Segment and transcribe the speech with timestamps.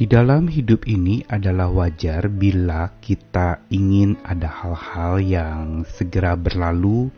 [0.00, 7.12] Di dalam hidup ini adalah wajar bila kita ingin ada hal-hal yang segera berlalu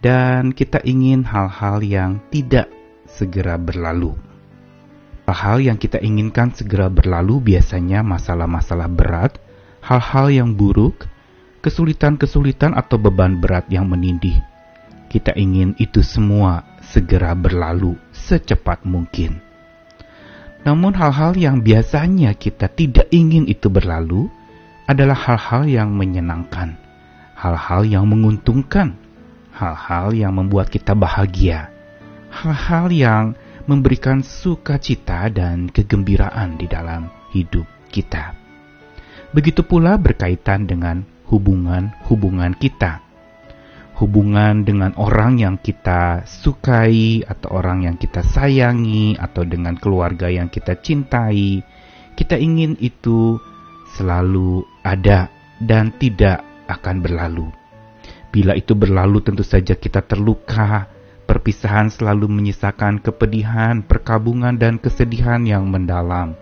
[0.00, 2.72] dan kita ingin hal-hal yang tidak
[3.04, 4.16] segera berlalu.
[5.28, 9.36] Hal-hal yang kita inginkan segera berlalu biasanya masalah-masalah berat,
[9.84, 11.04] hal-hal yang buruk,
[11.60, 14.40] kesulitan-kesulitan atau beban berat yang menindih.
[15.12, 19.45] Kita ingin itu semua segera berlalu secepat mungkin.
[20.66, 24.26] Namun hal-hal yang biasanya kita tidak ingin itu berlalu
[24.90, 26.74] adalah hal-hal yang menyenangkan,
[27.38, 28.98] hal-hal yang menguntungkan,
[29.54, 31.70] hal-hal yang membuat kita bahagia,
[32.34, 33.24] hal-hal yang
[33.70, 38.34] memberikan sukacita dan kegembiraan di dalam hidup kita.
[39.30, 43.05] Begitu pula berkaitan dengan hubungan-hubungan kita
[43.96, 50.52] hubungan dengan orang yang kita sukai atau orang yang kita sayangi atau dengan keluarga yang
[50.52, 51.64] kita cintai.
[52.16, 53.40] Kita ingin itu
[53.96, 57.48] selalu ada dan tidak akan berlalu.
[58.28, 60.92] Bila itu berlalu tentu saja kita terluka.
[61.26, 66.38] Perpisahan selalu menyisakan kepedihan, perkabungan dan kesedihan yang mendalam.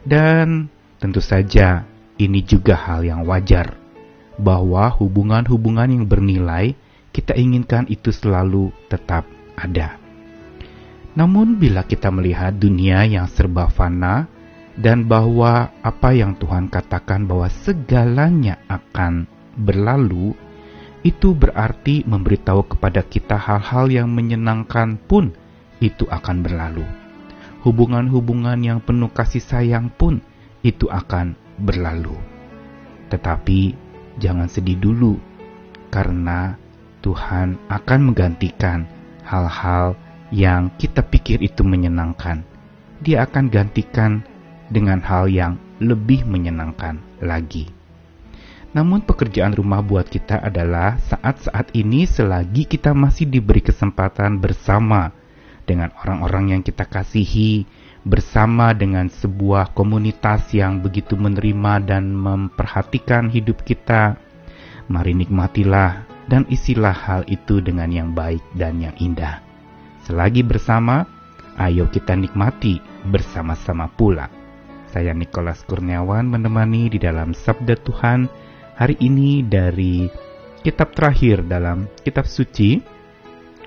[0.00, 1.84] Dan tentu saja
[2.16, 3.81] ini juga hal yang wajar
[4.42, 6.74] bahwa hubungan-hubungan yang bernilai
[7.14, 9.22] kita inginkan itu selalu tetap
[9.54, 10.02] ada.
[11.12, 14.26] Namun, bila kita melihat dunia yang serba fana
[14.74, 20.32] dan bahwa apa yang Tuhan katakan bahwa segalanya akan berlalu,
[21.04, 25.36] itu berarti memberitahu kepada kita hal-hal yang menyenangkan pun
[25.84, 26.86] itu akan berlalu.
[27.62, 30.24] Hubungan-hubungan yang penuh kasih sayang pun
[30.64, 32.16] itu akan berlalu.
[33.12, 35.16] Tetapi jangan sedih dulu,
[35.92, 36.56] karena
[37.04, 38.88] Tuhan akan menggantikan
[39.24, 39.94] hal-hal
[40.32, 42.44] yang kita pikir itu menyenangkan.
[43.04, 44.24] Dia akan gantikan
[44.72, 47.68] dengan hal yang lebih menyenangkan lagi.
[48.72, 55.12] Namun, pekerjaan rumah buat kita adalah saat-saat ini, selagi kita masih diberi kesempatan bersama
[55.68, 57.68] dengan orang-orang yang kita kasihi,
[58.02, 64.18] bersama dengan sebuah komunitas yang begitu menerima dan memperhatikan hidup kita.
[64.90, 69.42] Mari nikmatilah dan isilah hal itu dengan yang baik dan yang indah.
[70.02, 71.06] Selagi bersama,
[71.58, 74.26] ayo kita nikmati bersama-sama pula.
[74.90, 78.28] Saya Nikolas Kurniawan menemani di dalam Sabda Tuhan
[78.76, 80.04] hari ini dari
[80.60, 82.82] kitab terakhir dalam kitab suci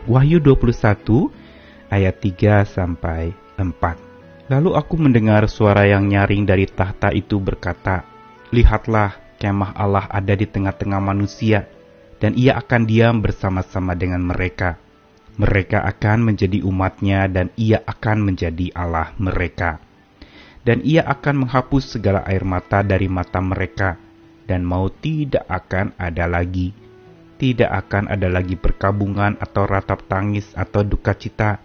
[0.06, 4.05] Wahyu 21 ayat 3 sampai 4.
[4.45, 8.06] Lalu aku mendengar suara yang nyaring dari tahta itu berkata,
[8.53, 11.66] Lihatlah, kemah Allah ada di tengah-tengah manusia,
[12.22, 14.78] dan ia akan diam bersama-sama dengan mereka.
[15.41, 19.83] Mereka akan menjadi umatnya dan ia akan menjadi Allah mereka.
[20.62, 23.97] Dan ia akan menghapus segala air mata dari mata mereka,
[24.45, 26.69] dan mau tidak akan ada lagi.
[27.35, 31.59] Tidak akan ada lagi perkabungan atau ratap tangis atau duka cita,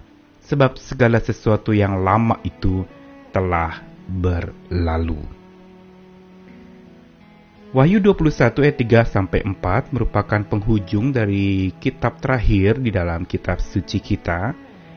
[0.51, 2.83] sebab segala sesuatu yang lama itu
[3.31, 5.23] telah berlalu.
[7.71, 14.03] Wahyu 21 ayat 3 sampai 4 merupakan penghujung dari kitab terakhir di dalam kitab suci
[14.03, 14.51] kita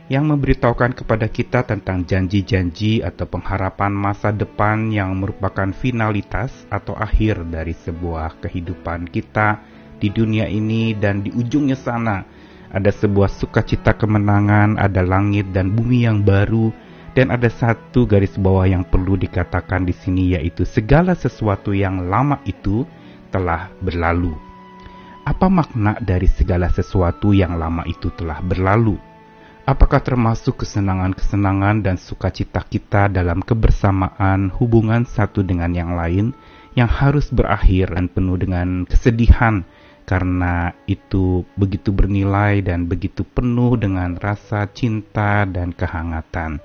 [0.10, 7.46] yang memberitahukan kepada kita tentang janji-janji atau pengharapan masa depan yang merupakan finalitas atau akhir
[7.46, 9.62] dari sebuah kehidupan kita
[10.02, 12.26] di dunia ini dan di ujungnya sana
[12.74, 16.74] ada sebuah sukacita kemenangan, ada langit dan bumi yang baru,
[17.14, 22.42] dan ada satu garis bawah yang perlu dikatakan di sini yaitu segala sesuatu yang lama
[22.50, 22.84] itu
[23.30, 24.34] telah berlalu.
[25.24, 28.98] Apa makna dari segala sesuatu yang lama itu telah berlalu?
[29.64, 36.36] Apakah termasuk kesenangan-kesenangan dan sukacita kita dalam kebersamaan hubungan satu dengan yang lain
[36.76, 39.64] yang harus berakhir dan penuh dengan kesedihan
[40.04, 46.60] karena itu begitu bernilai dan begitu penuh dengan rasa cinta dan kehangatan.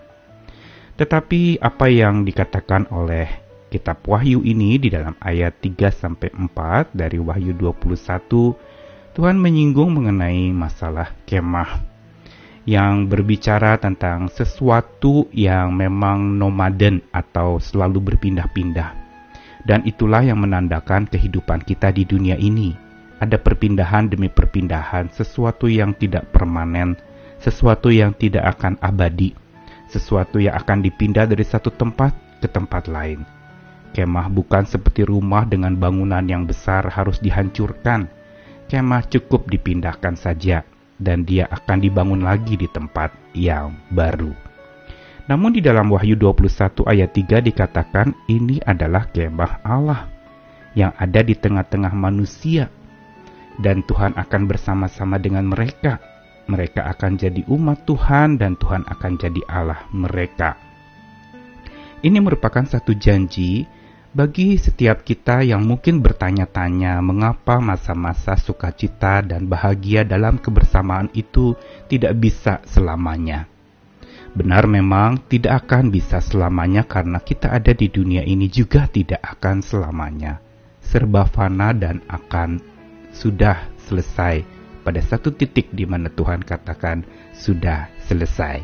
[0.99, 3.31] Tetapi apa yang dikatakan oleh
[3.71, 10.51] kitab Wahyu ini di dalam ayat 3 sampai 4 dari Wahyu 21 Tuhan menyinggung mengenai
[10.55, 11.99] masalah kemah
[12.69, 18.95] yang berbicara tentang sesuatu yang memang nomaden atau selalu berpindah-pindah.
[19.65, 22.88] Dan itulah yang menandakan kehidupan kita di dunia ini
[23.19, 26.95] ada perpindahan demi perpindahan, sesuatu yang tidak permanen,
[27.43, 29.35] sesuatu yang tidak akan abadi,
[29.91, 33.27] sesuatu yang akan dipindah dari satu tempat ke tempat lain.
[33.91, 38.07] Kemah bukan seperti rumah dengan bangunan yang besar harus dihancurkan.
[38.69, 40.63] Kemah cukup dipindahkan saja,
[41.01, 44.35] dan dia akan dibangun lagi di tempat yang baru.
[45.29, 50.09] Namun di dalam Wahyu 21 ayat 3 dikatakan ini adalah kemah Allah
[50.73, 52.73] yang ada di tengah-tengah manusia
[53.59, 55.99] dan Tuhan akan bersama-sama dengan mereka.
[56.49, 60.57] Mereka akan jadi umat Tuhan dan Tuhan akan jadi Allah mereka.
[62.01, 63.67] Ini merupakan satu janji
[64.15, 71.53] bagi setiap kita yang mungkin bertanya-tanya mengapa masa-masa sukacita dan bahagia dalam kebersamaan itu
[71.93, 73.45] tidak bisa selamanya.
[74.33, 79.61] Benar memang tidak akan bisa selamanya karena kita ada di dunia ini juga tidak akan
[79.61, 80.41] selamanya.
[80.81, 82.78] Serba fana dan akan
[83.19, 84.47] sudah selesai
[84.87, 87.03] pada satu titik di mana Tuhan katakan
[87.35, 88.63] sudah selesai.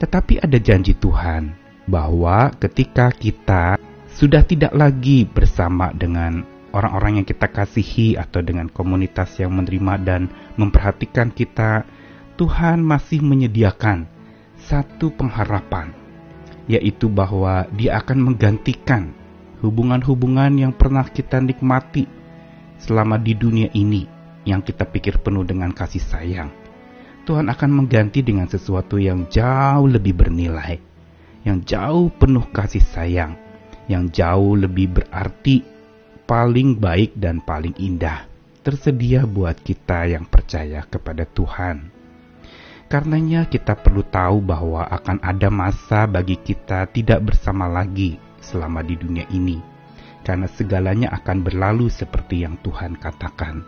[0.00, 1.52] Tetapi ada janji Tuhan
[1.84, 3.76] bahwa ketika kita
[4.08, 10.32] sudah tidak lagi bersama dengan orang-orang yang kita kasihi atau dengan komunitas yang menerima dan
[10.56, 11.84] memperhatikan kita,
[12.40, 14.08] Tuhan masih menyediakan
[14.56, 15.92] satu pengharapan,
[16.66, 19.12] yaitu bahwa Dia akan menggantikan
[19.62, 22.21] hubungan-hubungan yang pernah kita nikmati
[22.82, 24.02] selama di dunia ini
[24.42, 26.50] yang kita pikir penuh dengan kasih sayang.
[27.22, 30.82] Tuhan akan mengganti dengan sesuatu yang jauh lebih bernilai,
[31.46, 33.38] yang jauh penuh kasih sayang,
[33.86, 35.62] yang jauh lebih berarti,
[36.26, 38.32] paling baik dan paling indah
[38.62, 41.90] tersedia buat kita yang percaya kepada Tuhan.
[42.86, 48.94] Karenanya kita perlu tahu bahwa akan ada masa bagi kita tidak bersama lagi selama di
[48.94, 49.71] dunia ini.
[50.22, 53.62] Karena segalanya akan berlalu seperti yang Tuhan katakan.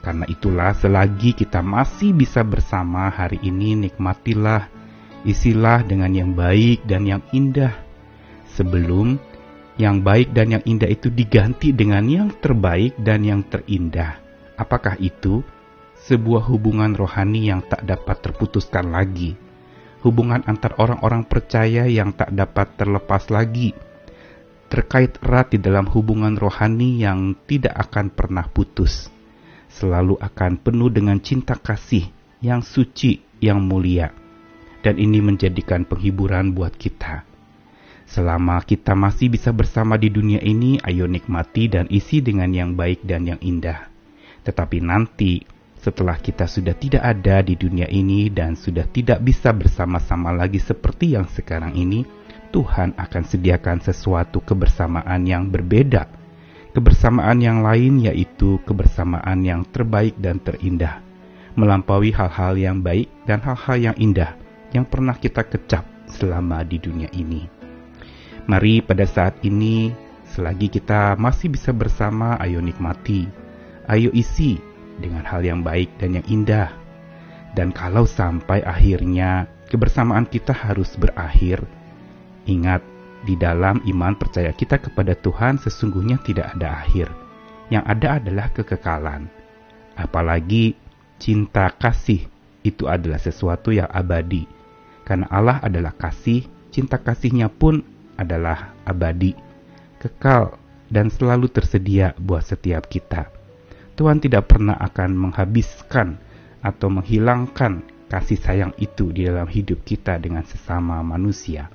[0.00, 4.68] Karena itulah selagi kita masih bisa bersama hari ini nikmatilah,
[5.24, 7.72] isilah dengan yang baik dan yang indah.
[8.56, 9.16] Sebelum
[9.80, 14.20] yang baik dan yang indah itu diganti dengan yang terbaik dan yang terindah.
[14.60, 15.40] Apakah itu?
[16.00, 19.36] sebuah hubungan rohani yang tak dapat terputuskan lagi,
[20.00, 23.76] hubungan antar orang-orang percaya yang tak dapat terlepas lagi,
[24.70, 29.10] terkait erat di dalam hubungan rohani yang tidak akan pernah putus,
[29.66, 32.06] selalu akan penuh dengan cinta kasih
[32.38, 34.14] yang suci, yang mulia,
[34.86, 37.26] dan ini menjadikan penghiburan buat kita.
[38.06, 43.02] Selama kita masih bisa bersama di dunia ini, ayo nikmati dan isi dengan yang baik
[43.06, 43.90] dan yang indah.
[44.42, 45.42] Tetapi nanti,
[45.78, 51.14] setelah kita sudah tidak ada di dunia ini dan sudah tidak bisa bersama-sama lagi seperti
[51.14, 52.02] yang sekarang ini,
[52.50, 56.10] Tuhan akan sediakan sesuatu kebersamaan yang berbeda.
[56.70, 61.02] Kebersamaan yang lain yaitu kebersamaan yang terbaik dan terindah,
[61.58, 64.38] melampaui hal-hal yang baik dan hal-hal yang indah
[64.70, 67.46] yang pernah kita kecap selama di dunia ini.
[68.46, 69.90] Mari pada saat ini,
[70.30, 73.26] selagi kita masih bisa bersama, ayo nikmati,
[73.90, 74.58] ayo isi
[74.98, 76.70] dengan hal yang baik dan yang indah.
[77.50, 81.66] Dan kalau sampai akhirnya kebersamaan kita harus berakhir,
[82.50, 82.82] ingat
[83.22, 87.06] di dalam iman percaya kita kepada Tuhan sesungguhnya tidak ada akhir.
[87.70, 89.30] Yang ada adalah kekekalan.
[89.94, 90.74] Apalagi
[91.22, 92.26] cinta kasih
[92.66, 94.48] itu adalah sesuatu yang abadi.
[95.06, 96.44] Karena Allah adalah kasih,
[96.74, 97.82] cinta kasihnya pun
[98.18, 99.32] adalah abadi,
[100.02, 100.58] kekal,
[100.90, 103.30] dan selalu tersedia buat setiap kita.
[103.94, 106.18] Tuhan tidak pernah akan menghabiskan
[106.60, 111.70] atau menghilangkan kasih sayang itu di dalam hidup kita dengan sesama manusia.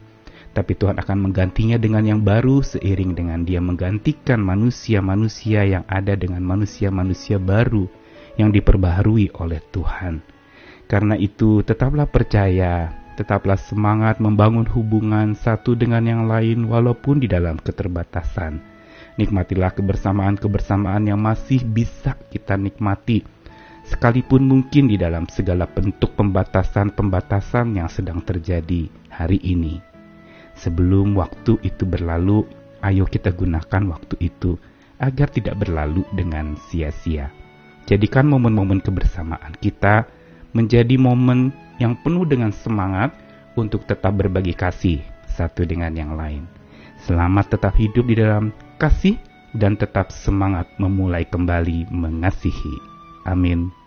[0.56, 6.40] Tapi Tuhan akan menggantinya dengan yang baru seiring dengan dia menggantikan manusia-manusia yang ada dengan
[6.48, 7.92] manusia-manusia baru
[8.40, 10.24] yang diperbaharui oleh Tuhan.
[10.88, 17.60] Karena itu tetaplah percaya, tetaplah semangat membangun hubungan satu dengan yang lain walaupun di dalam
[17.60, 18.76] keterbatasan
[19.16, 23.24] Nikmatilah kebersamaan-kebersamaan yang masih bisa kita nikmati,
[23.88, 29.95] sekalipun mungkin di dalam segala bentuk pembatasan-pembatasan yang sedang terjadi hari ini.
[30.56, 32.48] Sebelum waktu itu berlalu,
[32.80, 34.56] ayo kita gunakan waktu itu
[35.00, 37.32] agar tidak berlalu dengan sia-sia.
[37.86, 40.10] Jadikan momen-momen kebersamaan kita
[40.56, 43.12] menjadi momen yang penuh dengan semangat
[43.60, 46.48] untuk tetap berbagi kasih satu dengan yang lain.
[47.04, 49.20] Selamat tetap hidup di dalam kasih
[49.54, 52.76] dan tetap semangat memulai kembali mengasihi.
[53.28, 53.85] Amin.